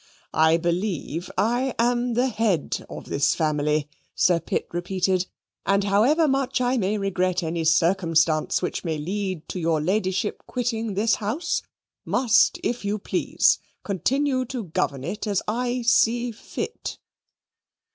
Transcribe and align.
"I 0.33 0.57
believe 0.57 1.29
I 1.37 1.75
am 1.77 2.15
the 2.15 2.25
head 2.27 2.87
of 2.89 3.05
this 3.05 3.35
family," 3.35 3.87
Sir 4.15 4.39
Pitt 4.39 4.67
repeated; 4.71 5.27
"and 5.63 5.83
however 5.83 6.27
much 6.27 6.59
I 6.59 6.75
may 6.75 6.97
regret 6.97 7.43
any 7.43 7.63
circumstance 7.65 8.63
which 8.63 8.83
may 8.83 8.97
lead 8.97 9.47
to 9.49 9.59
your 9.59 9.79
Ladyship 9.79 10.41
quitting 10.47 10.95
this 10.95 11.13
house, 11.21 11.61
must, 12.03 12.59
if 12.63 12.83
you 12.83 12.97
please, 12.97 13.59
continue 13.83 14.43
to 14.45 14.63
govern 14.63 15.03
it 15.03 15.27
as 15.27 15.43
I 15.47 15.83
see 15.83 16.31
fit." 16.31 16.97